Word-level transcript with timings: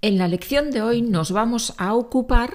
En 0.00 0.16
la 0.16 0.28
lección 0.28 0.70
de 0.70 0.80
hoy 0.80 1.02
nos 1.02 1.32
vamos 1.32 1.74
a 1.76 1.94
ocupar 1.94 2.54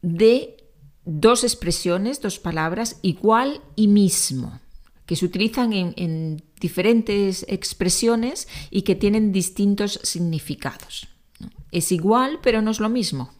de 0.00 0.64
dos 1.04 1.42
expresiones, 1.42 2.20
dos 2.20 2.38
palabras, 2.38 3.00
igual 3.02 3.62
y 3.74 3.88
mismo, 3.88 4.60
que 5.04 5.16
se 5.16 5.24
utilizan 5.24 5.72
en, 5.72 6.42
diferentes 6.60 7.44
expresiones 7.48 8.48
y 8.70 8.82
que 8.82 8.96
tienen 8.96 9.32
distintos 9.32 10.00
significados. 10.02 11.08
Es 11.70 11.92
igual, 11.92 12.40
pero 12.42 12.62
no 12.62 12.72
es 12.72 12.80
lo 12.80 12.88
mismo. 12.88 13.32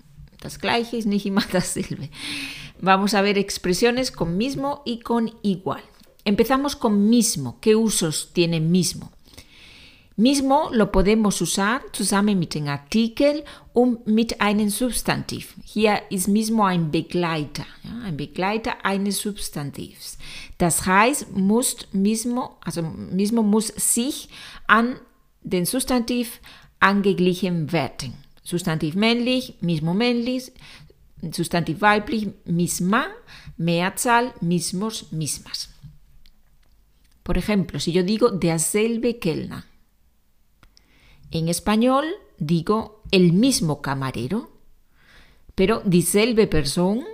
Vamos 2.80 3.14
a 3.14 3.23
ver 3.23 3.39
expresiones 3.39 4.12
con 4.12 4.36
mismo 4.36 4.82
y 4.84 5.00
con 5.00 5.34
igual. 5.43 5.82
Empezamos 6.25 6.77
con 6.77 7.09
mismo. 7.09 7.59
¿Qué 7.61 7.75
usos 7.75 8.30
tiene 8.32 8.61
mismo? 8.61 9.11
Mismo 10.19 10.71
lo 10.73 10.91
podemos 10.91 11.41
usar 11.41 11.80
zusammen 11.93 12.41
mit 12.41 12.53
dem 12.53 12.66
Artikel 12.66 13.45
und 13.73 14.05
mit 14.09 14.41
einem 14.41 14.69
Substantiv. 14.69 15.55
Hier 15.62 16.02
ist 16.11 16.27
mismo 16.27 16.65
ein 16.65 16.91
Begleiter, 16.91 17.65
ja, 17.84 18.01
ein 18.02 18.16
Begleiter 18.16 18.84
eines 18.84 19.20
Substantivs. 19.20 20.19
Das 20.59 20.84
heißt, 20.87 21.30
muss 21.37 21.87
mismo, 21.92 22.56
also 22.65 22.83
mismo 22.83 23.45
muss 23.45 23.69
sich 23.69 24.28
an 24.66 24.97
den 25.45 25.65
Substantiv 25.65 26.41
angeglichen 26.80 27.70
werden. 27.70 28.14
Substantiv 28.42 28.97
männlich, 28.97 29.55
mismo 29.61 29.95
männlich, 29.95 30.50
Substantiv 31.30 31.80
weiblich, 31.80 32.27
misma, 32.45 33.06
Mehrzahl, 33.56 34.34
mismos, 34.41 35.12
mismas. 35.12 35.69
Por 37.23 37.37
ejemplo, 37.37 37.78
si 37.78 37.92
yo 37.92 38.03
digo 38.03 38.30
derselbe 38.30 39.14
Kellner, 39.14 39.64
en 41.30 41.48
español 41.48 42.06
digo 42.38 43.02
el 43.10 43.32
mismo 43.32 43.82
camarero, 43.82 44.50
pero 45.55 45.82
dieselbe 45.84 46.47
Person, 46.47 47.05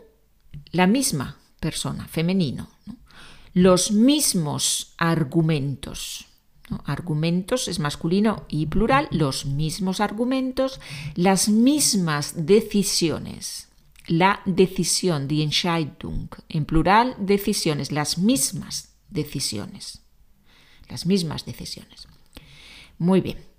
la 0.71 0.87
misma 0.87 1.39
persona, 1.61 2.07
femenino. 2.09 2.69
Los 3.55 3.91
mismos 3.91 4.95
argumentos. 4.99 6.27
Argumentos 6.85 7.69
es 7.69 7.79
masculino 7.79 8.45
y 8.49 8.67
plural, 8.67 9.09
los 9.11 9.47
mismos 9.47 10.01
argumentos, 10.01 10.81
las 11.15 11.49
mismas 11.49 12.47
decisiones. 12.47 13.69
La 14.07 14.43
decisión, 14.45 15.29
die 15.29 15.43
Entscheidung, 15.43 16.29
en 16.51 16.67
plural, 16.67 17.17
decisiones, 17.19 17.93
las 17.93 18.19
mismas 18.19 18.95
decisiones. 19.09 20.03
Las 20.91 21.07
mismas 21.07 21.47
decisiones. 21.47 22.07
Muy 22.99 23.23
bien. 23.23 23.54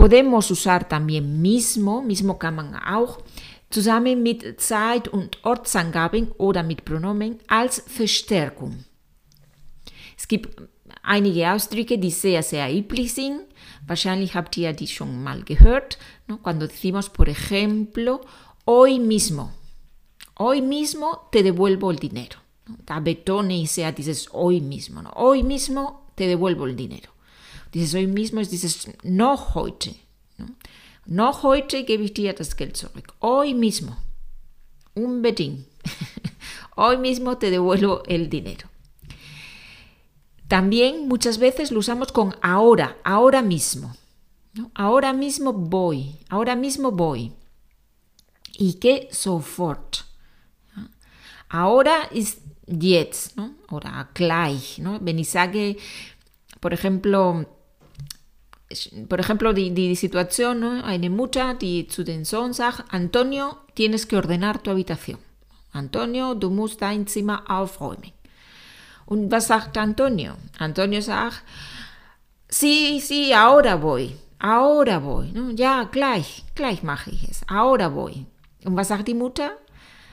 Podemos 0.00 0.50
usar 0.50 0.88
también 0.88 1.42
mismo, 1.42 2.00
mismo 2.00 2.38
kann 2.38 2.54
man 2.54 2.74
auch, 2.74 3.18
zusammen 3.68 4.22
mit 4.22 4.58
Zeit- 4.58 5.08
und 5.08 5.44
Ortsangaben 5.44 6.32
oder 6.38 6.62
mit 6.62 6.86
Pronomen 6.86 7.38
als 7.48 7.84
Verstärkung. 7.86 8.82
Es 10.16 10.26
gibt 10.26 10.58
einige 11.02 11.52
Ausdrücke, 11.52 11.98
die 11.98 12.10
sehr, 12.10 12.42
sehr 12.42 12.74
üblich 12.74 13.12
sind. 13.12 13.42
Wahrscheinlich 13.86 14.34
habt 14.34 14.56
ihr 14.56 14.72
die 14.72 14.86
schon 14.86 15.22
mal 15.22 15.42
gehört. 15.42 15.98
¿no? 16.26 16.38
Cuando 16.38 16.66
decimos, 16.66 17.10
por 17.10 17.28
ejemplo, 17.28 18.22
hoy 18.64 18.98
mismo. 18.98 19.52
Hoy 20.38 20.62
mismo 20.62 21.28
te 21.30 21.42
devuelvo 21.42 21.90
el 21.90 21.98
dinero. 21.98 22.38
Da 22.86 23.00
betone 23.00 23.58
y 23.58 23.66
sea, 23.66 23.92
dices 23.92 24.30
hoy 24.32 24.62
mismo. 24.62 25.02
¿no? 25.02 25.10
Hoy 25.10 25.42
mismo 25.42 26.06
te 26.14 26.26
devuelvo 26.26 26.64
el 26.64 26.74
dinero. 26.74 27.10
Dices 27.72 27.94
hoy 27.94 28.06
mismo, 28.06 28.40
es 28.40 28.50
dices 28.50 28.90
no 29.02 29.36
heute. 29.36 29.94
¿no? 30.38 30.46
no 31.06 31.32
heute 31.32 31.84
gebe 31.84 32.04
ich 32.04 32.14
dir 32.14 32.34
das 32.34 32.56
Geld 32.56 32.76
zurück. 32.76 33.14
Hoy 33.20 33.54
mismo. 33.54 33.96
Unbedingt. 34.94 35.66
hoy 36.76 36.98
mismo 36.98 37.38
te 37.38 37.50
devuelvo 37.50 38.02
el 38.06 38.28
dinero. 38.28 38.68
También 40.48 41.06
muchas 41.06 41.38
veces 41.38 41.70
lo 41.70 41.78
usamos 41.78 42.10
con 42.10 42.34
ahora, 42.42 42.96
ahora 43.04 43.40
mismo. 43.40 43.94
Ahora 44.74 45.12
mismo 45.12 45.52
voy, 45.52 46.18
ahora 46.28 46.56
mismo 46.56 46.90
voy. 46.90 47.32
Y 48.58 48.74
que 48.74 49.08
sofort. 49.12 49.98
Ahora 51.48 52.08
ist 52.12 52.40
jetzt. 52.66 53.38
Oder 53.70 54.08
gleich, 54.12 54.78
¿no? 54.78 55.00
Por 56.60 56.74
ejemplo, 56.74 57.46
por 59.08 59.18
ejemplo, 59.18 59.52
die, 59.52 59.70
die 59.70 59.96
Situation, 59.96 60.60
¿no? 60.60 60.84
eine 60.84 61.10
Mutter, 61.10 61.54
die 61.54 61.88
zu 61.88 62.04
den 62.04 62.24
Sohn 62.24 62.52
sagt, 62.52 62.84
Antonio, 62.90 63.58
tienes 63.74 64.06
que 64.06 64.16
ordenar 64.16 64.62
tu 64.62 64.70
habitación. 64.70 65.18
Antonio, 65.72 66.34
du 66.34 66.50
musst 66.50 66.80
dein 66.80 67.06
Zimmer 67.06 67.42
aufräumen. 67.48 68.12
Und 69.06 69.30
was 69.30 69.48
sagt 69.48 69.76
Antonio? 69.76 70.36
Antonio 70.58 71.02
sagt, 71.02 71.42
sí, 72.48 73.00
sí, 73.00 73.32
ahora 73.32 73.74
voy, 73.76 74.16
ahora 74.38 74.98
voy. 74.98 75.32
¿no? 75.32 75.52
Ja, 75.56 75.84
gleich, 75.90 76.44
gleich 76.54 76.82
mache 76.82 77.10
ich 77.10 77.28
es, 77.28 77.42
ahora 77.48 77.88
voy. 77.88 78.26
Und 78.64 78.76
was 78.76 78.88
sagt 78.88 79.08
die 79.08 79.14
Mutter? 79.14 79.52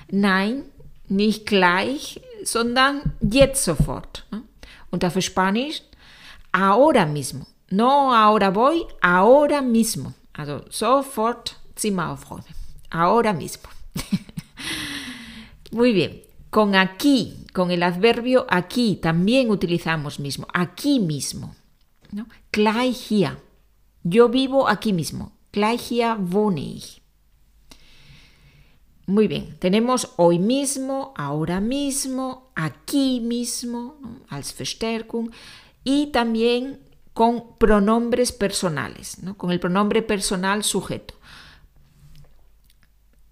Nein, 0.09 0.63
nicht 1.09 1.45
gleich, 1.45 2.22
sondern 2.44 3.13
jetzt 3.22 3.63
sofort. 3.63 4.25
Und 4.89 5.03
dafür 5.03 5.22
Spanisch, 5.22 5.84
ahora 6.51 7.06
mismo. 7.06 7.45
No 7.70 8.14
ahora 8.14 8.50
voy, 8.50 8.86
ahora 9.02 9.62
mismo. 9.62 10.14
Also 10.34 10.66
sofort. 10.70 11.52
Ahora 12.90 13.34
mismo. 13.34 13.70
Muy 15.72 15.94
bien. 15.94 16.24
Con 16.50 16.76
aquí, 16.76 17.46
con 17.54 17.72
el 17.72 17.84
adverbio 17.84 18.48
aquí, 18.50 18.96
también 19.02 19.52
utilizamos 19.52 20.20
mismo. 20.20 20.48
Aquí 20.54 21.00
mismo. 21.00 21.56
¿no? 22.12 22.28
Gleich 22.52 23.10
hier. 23.10 23.38
Yo 24.04 24.30
vivo 24.30 24.68
aquí 24.68 24.94
mismo. 24.94 25.34
Gleich 25.52 25.90
hier 25.90 26.18
wohne 26.18 26.62
ich. 26.62 27.02
Muy 29.10 29.30
bien, 29.30 29.58
tenemos 29.60 30.10
hoy 30.18 30.38
mismo, 30.38 31.14
ahora 31.16 31.62
mismo, 31.62 32.52
aquí 32.56 33.22
mismo, 33.22 33.96
als 34.28 34.54
Verstärkung, 34.54 35.32
y 35.86 36.08
también 36.08 36.82
con 37.18 37.58
pronombres 37.58 38.32
personales, 38.32 39.18
con 39.38 39.50
el 39.50 39.60
pronombre 39.60 40.04
personal 40.04 40.64
sujeto. 40.64 41.16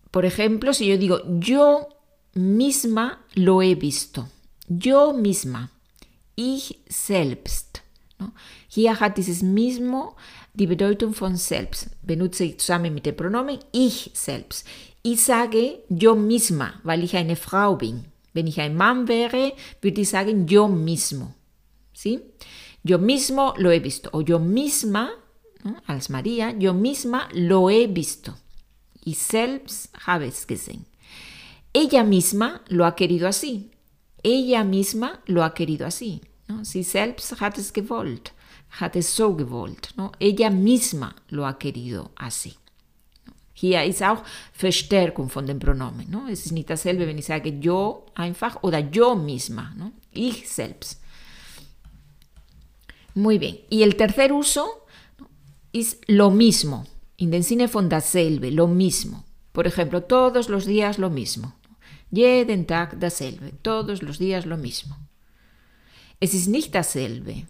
Por 0.10 0.26
ejemplo, 0.26 0.74
si 0.74 0.88
yo 0.88 0.98
digo 0.98 1.22
yo 1.40 1.90
misma 2.34 3.24
lo 3.36 3.62
he 3.62 3.76
visto, 3.76 4.28
yo 4.68 5.14
misma, 5.14 5.70
ich 6.36 6.80
selbst. 6.90 7.82
¿no? 8.18 8.34
Hier 8.68 9.00
hat 9.00 9.18
dieses 9.18 9.44
mismo 9.44 10.16
die 10.56 10.66
Bedeutung 10.66 11.14
von 11.14 11.38
selbst. 11.38 11.90
Benutze 12.02 12.46
ich 12.46 12.58
zusammen 12.58 12.92
mit 12.92 13.06
dem 13.06 13.16
Pronomen 13.16 13.60
ich 13.72 14.10
selbst. 14.16 14.66
Ich 15.04 15.24
sage 15.24 15.84
yo 15.90 16.16
misma, 16.16 16.82
weil 16.82 17.04
ich 17.04 17.16
eine 17.16 17.36
Frau 17.36 17.76
bin. 17.76 18.06
Wenn 18.34 18.48
ich 18.48 18.60
ein 18.60 18.76
Mann 18.76 19.08
wäre, 19.08 19.54
würde 19.80 20.02
ich 20.02 20.10
sagen 20.10 20.48
yo 20.48 20.68
mismo. 20.68 21.36
¿Sí? 21.94 22.20
Yo 22.86 23.00
mismo 23.00 23.56
lo 23.58 23.72
he 23.72 23.80
visto. 23.80 24.12
O 24.14 24.22
yo 24.22 24.38
misma, 24.38 25.10
¿no? 25.64 25.82
als 25.88 26.12
María, 26.12 26.52
yo 26.52 26.76
misma 26.76 27.28
lo 27.34 27.72
he 27.72 27.88
visto. 27.88 28.36
Ich 29.04 29.18
selbst 29.18 29.92
habe 30.06 30.28
es 30.28 30.46
gesehen. 30.46 30.86
Ella 31.74 32.04
misma 32.04 32.62
lo 32.68 32.86
ha 32.86 32.96
querido 32.96 33.28
así. 33.28 33.72
Ella 34.22 34.64
misma 34.64 35.20
lo 35.26 35.44
ha 35.44 35.56
querido 35.56 35.88
así. 35.88 36.22
¿no? 36.48 36.64
Sie 36.64 36.84
selbst 36.84 37.42
hat 37.42 37.58
es 37.58 37.74
gewollt. 37.74 38.32
Hat 38.80 38.96
es 38.96 39.10
so 39.10 39.36
gewollt. 39.36 39.90
Ella 40.20 40.52
misma 40.52 41.16
lo 41.30 41.48
ha 41.48 41.58
querido 41.58 42.12
así. 42.16 42.54
Hier 43.56 43.84
ist 43.84 44.04
auch 44.04 44.24
Verstärkung 44.54 45.30
von 45.30 45.48
dem 45.48 45.58
Pronomen. 45.58 46.12
¿no? 46.12 46.28
Es 46.28 46.46
ist 46.46 46.52
nicht 46.52 46.70
dasselbe, 46.70 47.08
wenn 47.08 47.18
ich 47.18 47.26
sage 47.26 47.50
yo 47.50 48.06
einfach 48.14 48.62
oder 48.62 48.78
yo 48.80 49.16
misma. 49.16 49.74
Ich 50.12 50.48
selbst. 50.48 51.02
Muy 53.16 53.40
bien. 53.40 53.62
Y 53.70 53.84
el 53.84 53.96
tercer 53.96 54.32
uso 54.34 54.86
es 55.74 56.00
lo 56.08 56.30
mismo. 56.30 56.86
In 57.18 57.32
den 57.32 57.44
Sinne 57.44 57.68
von 57.68 57.90
dasselbe, 57.90 58.52
lo 58.52 58.68
mismo. 58.68 59.24
Por 59.54 59.68
ejemplo, 59.68 60.04
todos 60.04 60.50
los 60.50 60.66
días 60.66 61.00
lo 61.00 61.10
mismo. 61.10 61.56
Jeden 62.12 62.66
Tag 62.66 63.00
dasselbe. 63.00 63.54
Todos 63.62 64.04
los 64.04 64.20
días 64.20 64.46
lo 64.46 64.58
mismo. 64.58 64.98
Es 66.20 66.34
ist 66.34 66.48
nicht 66.48 66.76
dasselbe. 66.76 67.48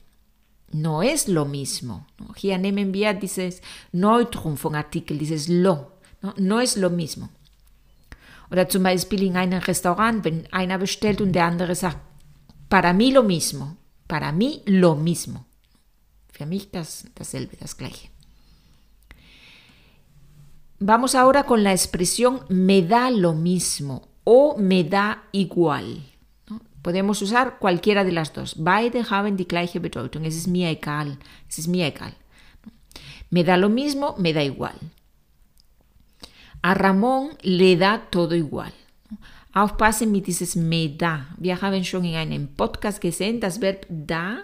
No 0.71 1.01
es 1.01 1.27
lo 1.27 1.45
mismo. 1.45 2.05
Hier 2.35 2.57
nehmen 2.57 2.93
wir 2.93 3.13
dieses 3.13 3.61
Neutrum 3.91 4.57
von 4.57 4.75
Artikel, 4.75 5.17
dieses 5.17 5.47
lo. 5.47 5.91
No, 6.21 6.33
no 6.37 6.59
es 6.59 6.75
lo 6.75 6.89
mismo. 6.89 7.29
Oder 8.51 8.69
zum 8.69 8.83
Beispiel 8.83 9.23
in 9.23 9.37
einem 9.37 9.61
Restaurant, 9.61 10.23
wenn 10.23 10.47
einer 10.51 10.77
bestellt 10.77 11.21
und 11.21 11.31
der 11.31 11.45
andere 11.45 11.73
sagt, 11.73 11.97
para 12.69 12.93
mí 12.93 13.11
lo 13.11 13.23
mismo. 13.23 13.77
Para 14.07 14.31
mí 14.31 14.61
lo 14.65 14.95
mismo. 14.95 15.45
Für 16.35 16.45
mich 16.45 16.69
das, 16.69 17.05
dasselbe, 17.15 17.55
das 17.55 17.77
gleiche. 17.77 18.09
Vamos 20.79 21.15
ahora 21.15 21.45
con 21.45 21.63
la 21.63 21.71
expresión 21.71 22.41
me 22.49 22.81
da 22.81 23.09
lo 23.09 23.31
mismo 23.33 24.09
o 24.25 24.57
me 24.57 24.83
da 24.83 25.23
igual. 25.31 26.03
Podemos 26.81 27.21
usar 27.21 27.57
cualquiera 27.57 28.03
de 28.03 28.11
las 28.11 28.33
dos. 28.33 28.55
Beide 28.57 29.09
haben 29.09 29.37
die 29.37 29.47
gleiche 29.47 29.79
Bedeutung. 29.79 30.25
Es 30.25 30.35
ist 30.35 30.47
mir 30.47 30.69
egal. 30.69 31.17
Es 31.47 31.57
ist 31.57 31.69
mir 31.69 31.87
egal. 31.87 32.13
Me 33.29 33.45
da 33.45 33.55
lo 33.55 33.69
mismo, 33.69 34.15
me 34.17 34.33
da 34.33 34.43
igual. 34.43 34.75
A 36.61 36.73
Ramón 36.73 37.29
le 37.43 37.77
da 37.77 38.09
todo 38.09 38.35
igual. 38.35 38.73
Aufpassen 39.53 40.11
mit 40.11 40.27
dieses 40.27 40.57
me 40.57 40.89
da. 40.89 41.27
Wir 41.37 41.61
haben 41.61 41.85
schon 41.85 42.03
in 42.03 42.15
einem 42.15 42.53
Podcast 42.55 42.99
gesehen, 42.99 43.39
das 43.39 43.61
Verb 43.61 43.85
da 43.89 44.39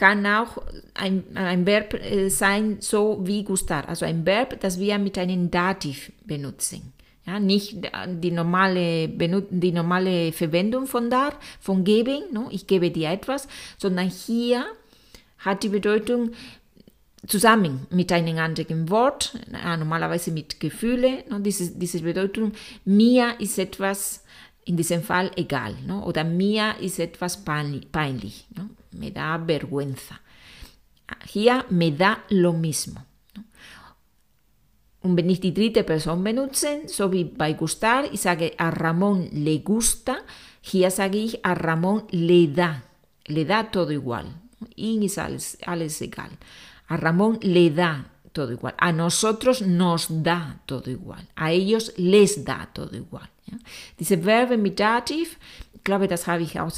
kann 0.00 0.24
auch 0.24 0.62
ein, 0.94 1.24
ein 1.34 1.66
Verb 1.66 1.92
äh, 1.92 2.30
sein, 2.30 2.78
so 2.80 3.20
wie 3.22 3.44
gustar. 3.44 3.86
Also 3.86 4.06
ein 4.06 4.24
Verb, 4.24 4.58
das 4.60 4.80
wir 4.80 4.98
mit 4.98 5.18
einem 5.18 5.50
Dativ 5.50 6.10
benutzen. 6.24 6.94
Ja, 7.26 7.38
nicht 7.38 7.76
die 8.06 8.30
normale, 8.30 9.08
die 9.08 9.72
normale 9.72 10.32
Verwendung 10.32 10.86
von 10.86 11.10
da, 11.10 11.34
von 11.60 11.84
geben, 11.84 12.22
no? 12.32 12.48
ich 12.50 12.66
gebe 12.66 12.90
dir 12.90 13.10
etwas, 13.10 13.46
sondern 13.76 14.08
hier 14.08 14.64
hat 15.36 15.62
die 15.64 15.68
Bedeutung 15.68 16.30
zusammen 17.26 17.86
mit 17.90 18.10
einem 18.10 18.38
anderen 18.38 18.88
Wort, 18.88 19.34
normalerweise 19.50 20.32
mit 20.32 20.60
Gefühle, 20.60 21.24
no? 21.28 21.40
diese, 21.40 21.72
diese 21.72 22.00
Bedeutung, 22.00 22.52
mir 22.86 23.38
ist 23.38 23.58
etwas 23.58 24.24
in 24.64 24.78
diesem 24.78 25.02
Fall 25.02 25.30
egal, 25.36 25.74
no? 25.86 26.06
oder 26.06 26.24
mir 26.24 26.76
ist 26.80 26.98
etwas 26.98 27.44
peinlich, 27.44 28.46
no? 28.56 28.70
Me 28.92 29.10
da 29.10 29.38
vergüenza. 29.38 30.20
Hier 31.26 31.64
me 31.70 31.90
da 31.92 32.18
lo 32.30 32.52
mismo. 32.52 33.00
Ich 35.02 35.40
die 35.40 35.54
dritte 35.54 35.82
Person 35.82 36.22
benutze, 36.22 36.82
so 36.86 37.10
wie 37.10 37.24
gustar, 37.54 38.04
ich 38.12 38.20
sage 38.20 38.52
a 38.58 38.68
Ramón 38.68 39.30
le 39.32 39.60
gusta, 39.60 40.18
hier 40.60 40.90
sage 40.90 41.38
a 41.42 41.54
Ramón 41.54 42.02
le 42.10 42.48
da, 42.48 42.82
le 43.26 43.46
da 43.46 43.64
todo 43.64 43.92
igual. 43.92 44.26
Ihm 44.76 45.02
ist 45.02 45.18
alles, 45.18 45.56
alles 45.64 46.02
egal. 46.02 46.30
A 46.88 46.96
Ramón 46.96 47.38
le 47.40 47.70
da 47.70 48.04
todo 48.32 48.52
igual. 48.52 48.74
A 48.76 48.92
nosotros 48.92 49.62
nos 49.62 50.06
da 50.10 50.60
todo 50.66 50.90
igual. 50.90 51.26
A 51.34 51.50
ellos 51.50 51.94
les 51.96 52.44
da 52.44 52.68
todo 52.72 52.94
igual. 52.94 53.28
Ja? 53.46 53.56
Diese 53.98 54.18
Verbe 54.18 54.58
glaube, 55.82 56.08
das 56.08 56.26
habe 56.26 56.42
ich 56.42 56.60
auch 56.60 56.70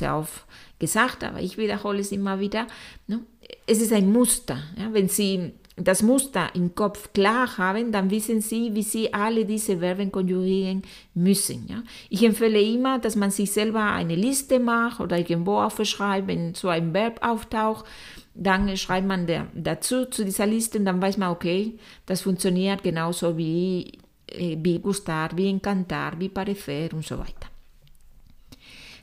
gesagt, 0.83 1.25
aber 1.25 1.41
ich 1.41 1.57
wiederhole 1.57 2.01
es 2.01 2.13
immer 2.13 2.41
wieder. 2.41 2.67
Ne? 3.07 3.21
Es 3.67 3.81
ist 3.81 3.93
ein 3.93 4.13
Muster. 4.13 4.59
Ja? 4.77 4.93
Wenn 4.93 5.09
Sie 5.09 5.53
das 5.77 6.03
Muster 6.03 6.51
im 6.55 6.75
Kopf 6.75 7.13
klar 7.13 7.57
haben, 7.57 7.93
dann 7.93 8.11
wissen 8.11 8.41
Sie, 8.41 8.75
wie 8.75 8.83
Sie 8.83 9.15
alle 9.15 9.45
diese 9.45 9.79
Verben 9.79 10.13
konjugieren 10.13 10.83
müssen. 11.15 11.67
Ja? 11.69 11.83
Ich 12.11 12.23
empfehle 12.25 12.61
immer, 12.61 12.99
dass 12.99 13.17
man 13.17 13.31
sich 13.31 13.53
selber 13.53 13.85
eine 13.93 14.17
Liste 14.17 14.59
macht 14.59 15.01
oder 15.01 15.19
irgendwo 15.19 15.59
aufschreibt, 15.59 16.27
wenn 16.27 16.55
so 16.55 16.69
ein 16.69 16.93
Verb 16.93 17.21
auftaucht, 17.23 17.87
dann 18.35 18.77
schreibt 18.77 19.07
man 19.07 19.27
der, 19.27 19.47
dazu 19.55 20.07
zu 20.07 20.25
dieser 20.25 20.47
Liste 20.47 20.79
und 20.79 20.85
dann 20.85 21.01
weiß 21.01 21.17
man, 21.17 21.31
okay, 21.31 21.79
das 22.07 22.23
funktioniert 22.23 22.83
genauso 22.83 23.37
wie, 23.37 23.93
äh, 24.27 24.57
wie 24.61 24.79
gustar, 24.79 25.31
wie 25.37 25.49
encantar, 25.49 26.19
wie 26.19 26.29
parecer 26.29 26.93
und 26.93 27.05
so 27.05 27.19
weiter. 27.19 27.52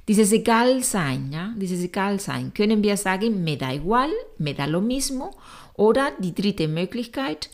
Dieses 0.10 0.32
Egalsein, 0.32 1.32
ja, 1.32 1.54
dieses 1.56 1.84
Egalsein, 1.84 2.52
können 2.52 2.82
wir 2.82 2.98
sagen, 2.98 3.44
me 3.44 3.58
da 3.58 3.72
igual, 3.72 4.10
me 4.40 4.56
da 4.56 4.66
lo 4.66 4.82
mismo 4.82 5.36
Oder 5.80 6.12
die 6.20 6.36
dritte 6.36 6.68
Möglichkeit, 6.68 7.50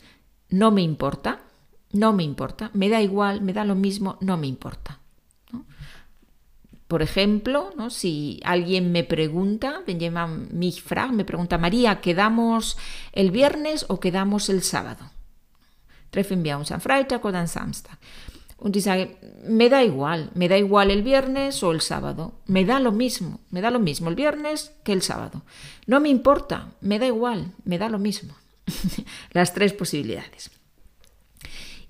no 0.50 0.72
me 0.72 0.82
importa, 0.82 1.38
no 1.92 2.12
me 2.12 2.24
importa, 2.24 2.70
me 2.74 2.88
da 2.88 3.00
igual, 3.00 3.40
me 3.40 3.52
da 3.52 3.64
lo 3.64 3.76
mismo, 3.76 4.16
no 4.20 4.36
me 4.36 4.48
importa. 4.48 4.98
¿no? 5.52 5.64
Por 6.88 7.02
ejemplo, 7.02 7.70
¿no? 7.76 7.88
si 7.88 8.40
alguien 8.42 8.90
me 8.90 9.04
pregunta, 9.04 9.82
wenn 9.86 10.00
jemand 10.00 10.52
mich 10.52 10.82
fragt, 10.82 11.12
me 11.12 11.24
pregunta, 11.24 11.56
María, 11.56 12.00
¿quedamos 12.00 12.76
el 13.12 13.30
viernes 13.30 13.86
o 13.88 14.00
quedamos 14.00 14.48
el 14.48 14.64
sábado? 14.64 15.04
Treffen 16.10 16.42
wir 16.42 16.58
uns 16.58 16.72
am 16.72 16.80
Freitag 16.80 17.24
oder 17.24 17.38
am 17.38 17.46
Samstag. 17.46 17.96
Sage, 18.80 19.16
me 19.44 19.68
da 19.68 19.84
igual, 19.84 20.30
me 20.34 20.48
da 20.48 20.56
igual 20.56 20.90
el 20.90 21.02
viernes 21.02 21.62
o 21.62 21.72
el 21.72 21.80
sábado, 21.80 22.32
me 22.46 22.64
da 22.64 22.80
lo 22.80 22.90
mismo, 22.90 23.40
me 23.50 23.60
da 23.60 23.70
lo 23.70 23.78
mismo 23.78 24.08
el 24.08 24.16
viernes 24.16 24.72
que 24.82 24.92
el 24.92 25.02
sábado. 25.02 25.42
No 25.86 26.00
me 26.00 26.08
importa, 26.08 26.72
me 26.80 26.98
da 26.98 27.06
igual, 27.06 27.52
me 27.64 27.78
da 27.78 27.88
lo 27.88 27.98
mismo. 27.98 28.34
Las 29.32 29.52
tres 29.52 29.72
posibilidades. 29.72 30.50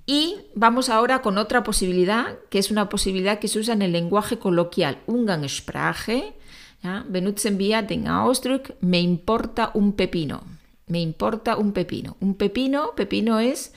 Y 0.07 0.37
vamos 0.55 0.89
ahora 0.89 1.21
con 1.21 1.37
otra 1.39 1.65
posibilidad, 1.65 2.39
que 2.51 2.59
es 2.59 2.71
una 2.71 2.89
posibilidad 2.89 3.39
que 3.41 3.49
se 3.49 3.59
usa 3.59 3.75
en 3.75 3.83
el 3.83 3.93
lenguaje 3.93 4.39
coloquial, 4.39 4.99
Umgangssprache. 5.07 6.35
¿ya? 6.83 7.05
Benutzen 7.09 7.59
wir 7.59 7.83
den 7.87 8.07
Ausdruck, 8.07 8.75
me 8.81 9.01
importa 9.01 9.73
un 9.75 9.95
pepino. 9.95 10.43
Me 10.87 11.01
importa 11.01 11.57
un 11.57 11.73
pepino. 11.73 12.17
Un 12.21 12.35
pepino, 12.35 12.93
pepino 12.95 13.41
es 13.41 13.73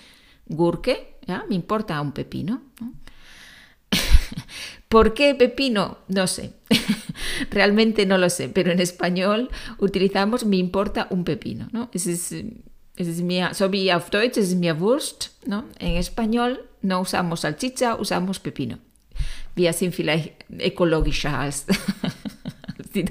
Gurke, 0.46 1.16
me 1.48 1.56
importa 1.56 2.02
un 2.02 2.12
pepino. 2.12 2.62
¿Por 4.90 5.14
qué 5.14 5.36
pepino? 5.36 6.00
No 6.08 6.28
sé, 6.28 6.54
realmente 7.52 8.06
no 8.06 8.18
lo 8.18 8.30
sé, 8.30 8.50
pero 8.50 8.72
en 8.72 8.80
español 8.80 9.50
utilizamos 9.78 10.46
me 10.46 10.58
importa 10.58 11.08
un 11.10 11.24
pepino. 11.24 11.70
¿no? 11.72 11.90
Es, 11.94 12.08
es, 12.08 12.32
es 12.96 13.22
mi, 13.22 13.42
so 13.54 13.72
wie 13.72 13.92
auf 13.92 14.10
Deutsch 14.10 14.38
es 14.38 14.56
mi 14.56 14.72
Wurst. 14.72 15.28
¿no? 15.46 15.66
En 15.80 15.98
español 15.98 16.66
no 16.82 17.02
usamos 17.02 17.42
salchicha, 17.42 17.96
usamos 17.96 18.40
pepino. 18.40 18.80
Wir 19.56 19.74
sind 19.74 19.94
vielleicht 19.94 20.46
ökologischer 20.50 21.38
als, 21.38 21.66
die 22.96 23.06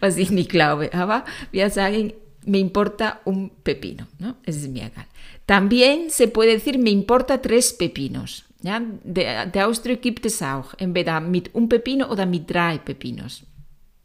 was 0.00 0.16
ich 0.16 0.30
nicht 0.30 0.50
glaube. 0.50 0.92
Aber 0.94 1.24
wir 1.50 1.68
sagen, 1.70 2.12
me 2.46 2.58
importa 2.58 3.20
un 3.24 3.50
pepino. 3.62 4.06
¿no? 4.18 4.36
Es 4.44 4.66
mi 4.68 4.80
egal. 4.80 5.06
También 5.50 6.10
se 6.10 6.28
puede 6.28 6.52
decir 6.52 6.78
me 6.78 6.90
importa 6.90 7.42
tres 7.42 7.72
pepinos. 7.72 8.44
Ja? 8.62 8.80
Der 9.02 9.66
Ausdruck 9.66 10.00
gibt 10.00 10.24
es 10.24 10.42
auch, 10.42 10.74
entweder 10.78 11.20
mit 11.20 11.50
un 11.52 11.68
pepino 11.68 12.06
oder 12.06 12.24
mit 12.24 12.48
drei 12.48 12.78
Pepinos. 12.78 13.42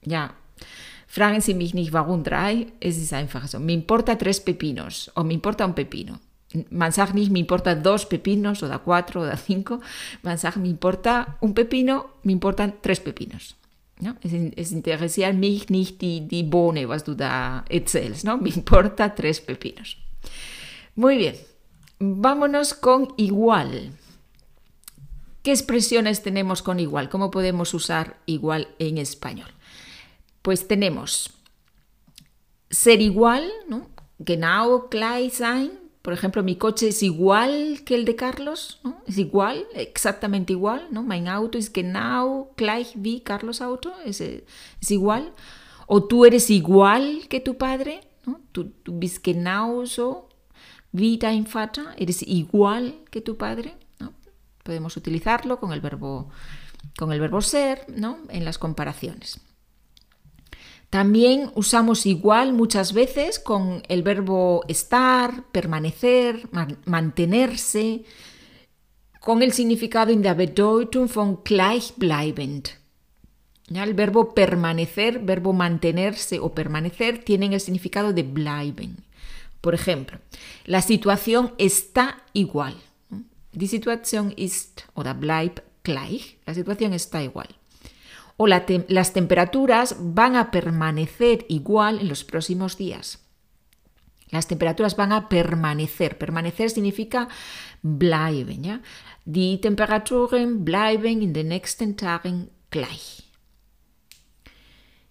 Ja, 0.03 0.33
fragen 1.05 1.41
Sie 1.41 1.53
mich 1.53 1.75
nicht, 1.75 1.93
warum 1.93 2.23
drei, 2.23 2.65
es 2.79 2.97
ist 2.97 3.13
einfach 3.13 3.47
so. 3.47 3.59
Me 3.59 3.73
importa 3.73 4.17
tres 4.17 4.39
pepinos 4.39 5.11
o 5.13 5.23
me 5.23 5.33
importa 5.35 5.67
un 5.67 5.75
pepino. 5.75 6.17
Man 6.71 6.91
sagt 6.91 7.13
nicht, 7.13 7.29
me 7.29 7.37
importa 7.37 7.75
dos 7.75 8.07
pepinos 8.07 8.63
oder 8.63 8.79
cuatro 8.79 9.21
oder 9.21 9.37
cinco. 9.37 9.81
Man 10.23 10.39
sagt, 10.39 10.57
me 10.57 10.69
importa 10.69 11.37
un 11.41 11.53
pepino, 11.53 12.07
me 12.23 12.31
importan 12.31 12.73
tres 12.81 12.99
pepinos. 12.99 13.55
Ja, 14.01 14.15
es, 14.23 14.33
es, 14.55 14.71
interessiert 14.71 15.35
mich 15.35 15.69
nicht 15.69 16.01
die, 16.01 16.21
die 16.27 16.41
Bohne, 16.41 16.89
was 16.89 17.03
du 17.03 17.13
da 17.13 17.63
erzählst. 17.69 18.25
¿no? 18.25 18.37
Me 18.37 18.49
importa 18.49 19.13
tres 19.13 19.39
pepinos. 19.39 19.97
Muy 20.95 21.17
bien, 21.17 21.35
vámonos 21.99 22.73
con 22.73 23.13
igual. 23.17 23.91
¿Qué 25.43 25.51
expresiones 25.51 26.23
tenemos 26.23 26.61
con 26.61 26.79
igual? 26.79 27.09
¿Cómo 27.09 27.31
podemos 27.31 27.73
usar 27.73 28.17
igual 28.25 28.69
en 28.79 28.97
español? 28.97 29.49
Pues 30.41 30.67
tenemos 30.69 31.31
ser 32.69 33.01
igual, 33.01 33.51
¿no? 33.67 33.89
Genau 34.19 34.87
gleich 34.89 35.33
sein. 35.33 35.71
Por 36.01 36.13
ejemplo, 36.13 36.43
mi 36.43 36.55
coche 36.55 36.87
es 36.87 37.03
igual 37.03 37.81
que 37.83 37.95
el 37.95 38.05
de 38.05 38.15
Carlos, 38.15 38.79
¿no? 38.83 39.01
Es 39.05 39.17
igual, 39.17 39.65
exactamente 39.73 40.53
igual, 40.53 40.87
¿no? 40.91 41.03
Mein 41.03 41.27
Auto 41.27 41.57
es 41.57 41.73
genau 41.73 42.53
gleich 42.55 42.95
wie 42.95 43.21
Carlos 43.21 43.59
Auto, 43.59 43.91
es, 44.05 44.21
es 44.21 44.91
igual. 44.91 45.33
O 45.87 46.05
tú 46.05 46.25
eres 46.25 46.49
igual 46.49 47.27
que 47.27 47.41
tu 47.41 47.57
padre, 47.57 47.99
¿no? 48.25 48.39
Tú, 48.53 48.69
tú 48.81 48.97
bist 48.97 49.23
genauso 49.25 50.24
dein 50.95 51.45
Vater, 51.51 51.85
eres 51.97 52.21
igual 52.23 52.95
que 53.11 53.21
tu 53.21 53.37
padre. 53.37 53.75
Podemos 54.63 54.97
utilizarlo 54.97 55.59
con 55.59 55.73
el 55.73 55.81
verbo, 55.81 56.29
con 56.97 57.11
el 57.11 57.19
verbo 57.19 57.41
ser 57.41 57.85
¿no? 57.87 58.19
en 58.29 58.45
las 58.45 58.57
comparaciones. 58.57 59.39
También 60.89 61.51
usamos 61.55 62.05
igual 62.05 62.53
muchas 62.53 62.93
veces 62.93 63.39
con 63.39 63.83
el 63.89 64.01
verbo 64.01 64.63
estar, 64.67 65.43
permanecer, 65.51 66.47
mantenerse, 66.85 68.05
con 69.19 69.41
el 69.41 69.51
significado 69.51 70.11
in 70.11 70.21
der 70.21 70.35
Bedeutung 70.35 71.09
von 71.13 71.41
gleichbleibend. 71.43 72.69
El 73.73 73.93
verbo 73.95 74.33
permanecer, 74.33 75.19
verbo 75.19 75.51
mantenerse 75.51 76.39
o 76.39 76.53
permanecer 76.53 77.23
tienen 77.23 77.53
el 77.53 77.59
significado 77.59 78.13
de 78.13 78.21
bleiben. 78.21 78.97
Por 79.65 79.73
ejemplo, 79.73 80.19
la 80.65 80.83
situación 80.83 81.55
está 81.57 82.21
igual. 82.33 82.75
Die 83.51 83.67
Situation 83.67 84.31
ist 84.37 84.83
oder 84.93 85.15
bleibt 85.15 85.63
gleich. 85.83 86.37
La 86.45 86.53
situación 86.53 86.93
está 86.93 87.23
igual. 87.23 87.47
O 88.37 88.45
las 88.45 89.13
temperaturas 89.13 89.95
van 89.99 90.35
a 90.35 90.51
permanecer 90.51 91.47
igual 91.49 91.97
en 91.99 92.09
los 92.09 92.23
próximos 92.23 92.77
días. 92.77 93.25
Las 94.29 94.45
temperaturas 94.45 94.95
van 94.95 95.11
a 95.11 95.29
permanecer. 95.29 96.19
Permanecer 96.19 96.69
significa 96.69 97.27
bleiben. 97.81 98.83
Die 99.25 99.57
Temperaturen 99.57 100.63
bleiben 100.63 101.23
in 101.23 101.33
den 101.33 101.47
nächsten 101.47 101.95
Tagen 101.95 102.51
gleich. 102.69 103.23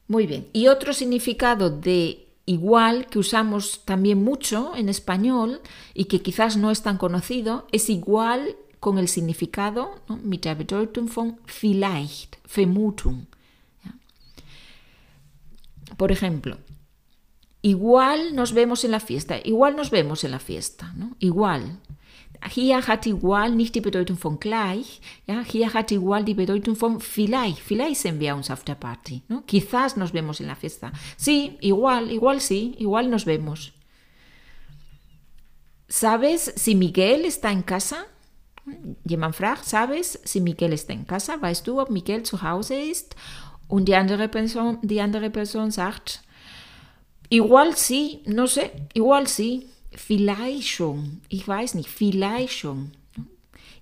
Muy 0.07 0.29
bien. 0.29 0.49
Y 0.53 0.69
otro 0.69 0.93
significado 0.93 1.71
de 1.71 2.24
igual 2.47 3.07
que 3.07 3.19
usamos 3.19 3.85
también 3.85 4.23
mucho 4.23 4.77
en 4.77 4.89
español 4.89 5.61
y 5.95 6.05
que 6.07 6.21
quizás 6.21 6.57
no 6.57 6.71
es 6.71 6.83
tan 6.83 6.99
conocido 6.99 7.67
es 7.73 7.89
igual 7.89 8.57
con 8.81 8.99
el 8.99 9.09
significado 9.09 9.95
¿no? 10.09 10.19
mit 10.23 10.45
der 10.45 10.57
Bedeutung 10.57 11.09
von 11.09 11.39
vielleicht, 11.47 12.37
Vermutung. 12.55 13.27
Por 15.97 16.13
ejemplo, 16.13 16.59
igual 17.63 18.35
nos 18.35 18.53
vemos 18.53 18.85
en 18.85 18.91
la 18.91 19.01
fiesta, 19.01 19.39
igual 19.43 19.75
nos 19.75 19.91
vemos 19.91 20.25
en 20.25 20.33
la 20.33 20.39
fiesta, 20.39 20.93
igual. 21.19 21.79
Hier 22.51 22.87
hat 22.87 23.07
igual 23.07 23.55
nicht 23.55 23.75
die 23.75 23.81
Bedeutung 23.81 24.19
von 24.19 24.39
gleich, 24.39 25.01
ja, 25.27 25.41
hier 25.43 25.73
hat 25.73 25.91
igual 25.91 26.25
die 26.25 26.35
Bedeutung 26.35 26.77
von 26.77 27.01
vielleicht, 27.01 27.61
vielleicht 27.61 28.01
sehen 28.01 28.21
wir 28.21 28.37
uns 28.37 28.51
auf 28.51 28.65
der 28.65 28.75
Party, 28.75 29.23
¿no? 29.29 29.43
quizás 29.47 29.97
nos 29.97 30.13
vemos 30.13 30.41
en 30.41 30.49
la 30.49 30.55
fiesta. 30.55 30.93
Sí, 31.17 31.57
igual, 31.61 32.11
igual 32.11 32.41
sí, 32.41 32.75
igual 32.79 33.09
nos 33.09 33.25
vemos. 33.25 33.73
¿Sabes 35.89 36.53
si 36.57 36.75
Miguel 36.75 37.25
está 37.25 37.51
en 37.51 37.63
casa? 37.63 38.05
Jemand 39.07 39.35
fragt, 39.35 39.65
¿sabes 39.65 40.21
si 40.25 40.41
Miguel 40.41 40.73
está 40.73 40.93
en 40.93 41.05
casa? 41.05 41.41
Weißt 41.41 41.67
du, 41.67 41.81
ob 41.81 41.91
Miguel 41.91 42.25
zu 42.25 42.43
Hause 42.43 42.75
ist? 42.75 43.17
Und 43.69 43.87
die 43.87 43.95
andere 43.95 44.29
Person, 44.29 44.79
die 44.83 45.01
andere 45.01 45.31
Person 45.31 45.71
sagt, 45.71 46.23
igual 47.29 47.77
sí, 47.77 48.23
no 48.27 48.47
sé, 48.47 48.71
igual 48.95 49.27
sí, 49.27 49.69
vielleicht 49.97 50.69
schon, 50.69 51.21
ich 51.29 51.47
weiß 51.47 51.75
nicht, 51.75 51.89
vielleicht 51.89 52.55
schon. 52.55 52.93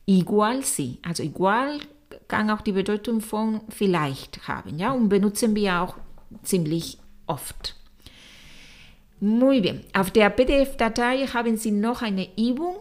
Igual 0.07 0.64
sí, 0.64 0.99
also 1.02 1.23
igual 1.23 1.78
kann 2.28 2.50
auch 2.50 2.61
die 2.61 2.73
Bedeutung 2.73 3.21
von 3.21 3.61
vielleicht 3.69 4.49
haben, 4.49 4.78
ja, 4.78 4.92
und 4.92 5.09
benutzen 5.09 5.54
wir 5.54 5.81
auch 5.81 5.97
ziemlich 6.42 6.99
oft. 7.26 7.76
Muy 9.21 9.61
bien, 9.61 9.85
auf 9.92 10.11
der 10.11 10.31
PDF-Datei 10.31 11.26
haben 11.28 11.57
Sie 11.57 11.71
noch 11.71 12.02
eine 12.02 12.28
Übung 12.37 12.76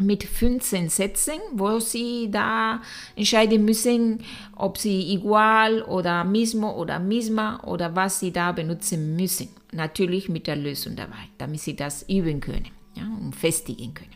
mit 0.00 0.24
15 0.24 0.88
Sätzen, 0.88 1.40
wo 1.52 1.78
Sie 1.80 2.30
da 2.30 2.80
entscheiden 3.16 3.64
müssen, 3.64 4.20
ob 4.56 4.78
Sie 4.78 5.12
igual 5.12 5.82
oder 5.82 6.24
mismo 6.24 6.72
oder 6.72 6.98
misma 6.98 7.60
oder 7.64 7.94
was 7.94 8.20
Sie 8.20 8.32
da 8.32 8.52
benutzen 8.52 9.16
müssen. 9.16 9.48
Natürlich 9.72 10.28
mit 10.28 10.46
der 10.46 10.56
Lösung 10.56 10.96
dabei, 10.96 11.28
damit 11.38 11.60
Sie 11.60 11.76
das 11.76 12.04
üben 12.08 12.40
können 12.40 12.68
¿ya? 12.94 13.04
und 13.04 13.34
festigen 13.34 13.94
können. 13.94 14.14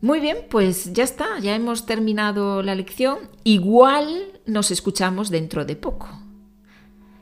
Muy 0.00 0.18
bien, 0.18 0.38
pues 0.50 0.92
ya 0.92 1.04
está, 1.04 1.38
ya 1.40 1.54
hemos 1.54 1.86
terminado 1.86 2.60
la 2.62 2.74
lección. 2.74 3.18
Igual 3.44 4.40
nos 4.46 4.72
escuchamos 4.72 5.30
dentro 5.30 5.64
de 5.64 5.76
poco. 5.76 6.08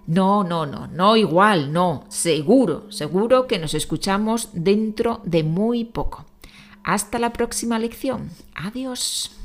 No, 0.07 0.45
no, 0.45 0.65
no, 0.65 0.87
no 0.87 1.15
igual, 1.15 1.73
no, 1.75 2.05
seguro, 2.09 2.91
seguro 2.91 3.47
que 3.47 3.59
nos 3.59 3.75
escuchamos 3.75 4.49
dentro 4.55 5.21
de 5.25 5.45
muy 5.45 5.85
poco. 5.85 6.25
Hasta 6.85 7.19
la 7.19 7.33
próxima 7.33 7.79
lección. 7.79 8.31
Adiós. 8.55 9.40